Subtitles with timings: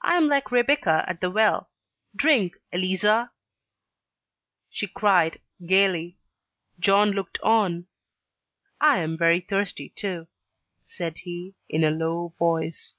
[0.00, 1.68] "I am like Rebecca at the well.
[2.16, 3.32] Drink, Eleazer,"
[4.70, 6.16] she cried, gaily.
[6.80, 7.86] John looked on.
[8.80, 10.28] "I am very thirsty, too,"
[10.84, 12.96] said he, in a low voice.